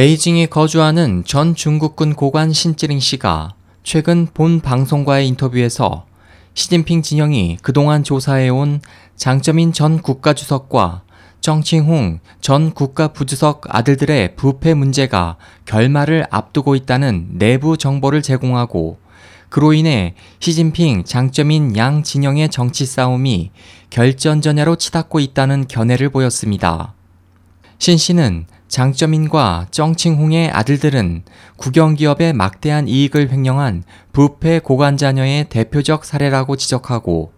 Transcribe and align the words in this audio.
베이징에 0.00 0.46
거주하는 0.46 1.24
전 1.26 1.54
중국군 1.54 2.14
고관 2.14 2.54
신찌링 2.54 3.00
씨가 3.00 3.52
최근 3.82 4.26
본 4.32 4.60
방송과의 4.60 5.28
인터뷰에서 5.28 6.06
시진핑 6.54 7.02
진영이 7.02 7.58
그동안 7.60 8.02
조사해온 8.02 8.80
장점인 9.16 9.74
전 9.74 10.00
국가주석과 10.00 11.02
정칭홍 11.42 12.20
전 12.40 12.72
국가부주석 12.72 13.64
아들들의 13.68 14.36
부패 14.36 14.72
문제가 14.72 15.36
결말을 15.66 16.24
앞두고 16.30 16.76
있다는 16.76 17.32
내부 17.32 17.76
정보를 17.76 18.22
제공하고 18.22 18.96
그로 19.50 19.74
인해 19.74 20.14
시진핑 20.38 21.04
장점인 21.04 21.76
양 21.76 22.02
진영의 22.02 22.48
정치 22.48 22.86
싸움이 22.86 23.50
결전전야로 23.90 24.76
치닫고 24.76 25.20
있다는 25.20 25.68
견해를 25.68 26.08
보였습니다. 26.08 26.94
신 27.78 27.98
씨는 27.98 28.46
장점인과 28.70 29.66
정칭홍의 29.72 30.50
아들들은 30.52 31.24
국영기업의 31.56 32.32
막대한 32.32 32.86
이익을 32.86 33.30
횡령한 33.30 33.82
부패 34.12 34.60
고관자녀의 34.60 35.48
대표적 35.48 36.04
사례라고 36.04 36.54
지적하고 36.54 37.32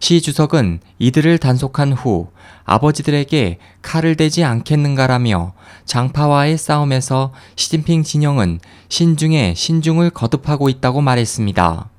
시 0.00 0.20
주석은 0.20 0.80
이들을 0.98 1.38
단속한 1.38 1.92
후 1.92 2.28
아버지들에게 2.64 3.58
칼을 3.82 4.16
대지 4.16 4.42
않겠는가라며 4.42 5.52
장파와의 5.84 6.58
싸움에서 6.58 7.32
시진핑 7.54 8.02
진영은 8.02 8.58
신중에 8.88 9.54
신중을 9.56 10.10
거듭하고 10.10 10.68
있다고 10.68 11.00
말했습니다. 11.00 11.93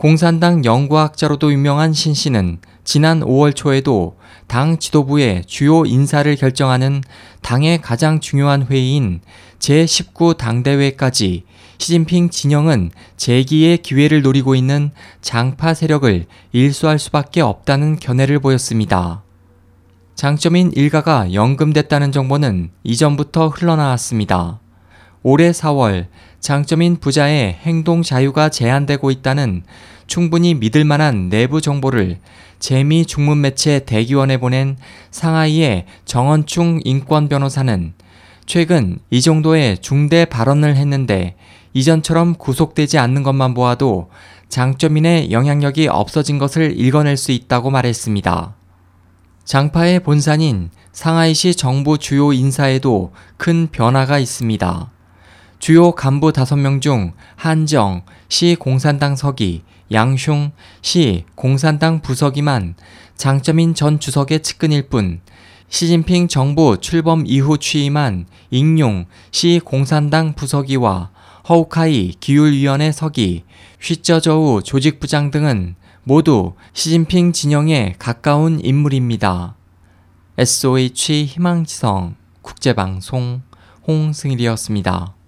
공산당 0.00 0.64
연구학자로도 0.64 1.52
유명한 1.52 1.92
신 1.92 2.14
씨는 2.14 2.60
지난 2.84 3.20
5월 3.20 3.54
초에도 3.54 4.16
당 4.46 4.78
지도부의 4.78 5.44
주요 5.44 5.84
인사를 5.84 6.34
결정하는 6.36 7.02
당의 7.42 7.82
가장 7.82 8.18
중요한 8.18 8.62
회의인 8.62 9.20
제19 9.58 10.38
당대회까지 10.38 11.44
시진핑 11.76 12.30
진영은 12.30 12.92
재기의 13.18 13.76
기회를 13.76 14.22
노리고 14.22 14.54
있는 14.54 14.90
장파 15.20 15.74
세력을 15.74 16.24
일수할 16.52 16.98
수밖에 16.98 17.42
없다는 17.42 17.96
견해를 17.96 18.38
보였습니다. 18.38 19.22
장점인 20.14 20.72
일가가 20.74 21.34
연금됐다는 21.34 22.10
정보는 22.10 22.70
이전부터 22.84 23.48
흘러나왔습니다. 23.48 24.59
올해 25.22 25.50
4월 25.50 26.06
장점인 26.40 26.96
부자의 26.96 27.58
행동 27.62 28.02
자유가 28.02 28.48
제한되고 28.48 29.10
있다는 29.10 29.62
충분히 30.06 30.54
믿을 30.54 30.84
만한 30.84 31.28
내부 31.28 31.60
정보를 31.60 32.18
재미 32.58 33.06
중문 33.06 33.40
매체 33.40 33.80
대기원에 33.80 34.38
보낸 34.38 34.76
상하이의 35.10 35.86
정원충 36.04 36.80
인권 36.84 37.28
변호사는 37.28 37.94
최근 38.46 38.98
이 39.10 39.20
정도의 39.20 39.78
중대 39.78 40.24
발언을 40.24 40.76
했는데 40.76 41.36
이전처럼 41.72 42.34
구속되지 42.34 42.98
않는 42.98 43.22
것만 43.22 43.54
보아도 43.54 44.10
장점인의 44.48 45.30
영향력이 45.30 45.86
없어진 45.86 46.38
것을 46.38 46.78
읽어낼 46.78 47.16
수 47.16 47.30
있다고 47.30 47.70
말했습니다. 47.70 48.54
장파의 49.44 50.00
본산인 50.00 50.70
상하이시 50.92 51.54
정부 51.54 51.98
주요 51.98 52.32
인사에도 52.32 53.12
큰 53.36 53.68
변화가 53.70 54.18
있습니다. 54.18 54.90
주요 55.60 55.92
간부 55.92 56.32
5명 56.32 56.80
중 56.80 57.12
한정 57.36 58.02
시 58.30 58.56
공산당 58.58 59.14
서기, 59.14 59.62
양슝 59.92 60.52
시 60.80 61.26
공산당 61.34 62.00
부서기만 62.00 62.76
장점인 63.14 63.74
전 63.74 64.00
주석의 64.00 64.40
측근일 64.40 64.88
뿐 64.88 65.20
시진핑 65.68 66.28
정부 66.28 66.78
출범 66.80 67.24
이후 67.26 67.58
취임한 67.58 68.24
익룡 68.50 69.04
시 69.32 69.60
공산당 69.62 70.32
부서기와 70.32 71.10
허우카이 71.46 72.14
기율위원회 72.18 72.90
서기, 72.90 73.44
휘쩌저우 73.82 74.62
조직부장 74.62 75.30
등은 75.30 75.74
모두 76.04 76.54
시진핑 76.72 77.34
진영에 77.34 77.96
가까운 77.98 78.64
인물입니다. 78.64 79.56
SOH 80.38 81.26
희망지성 81.26 82.16
국제방송 82.40 83.42
홍승일이었습니다. 83.86 85.19